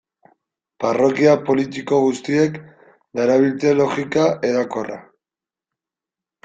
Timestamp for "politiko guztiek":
1.49-2.57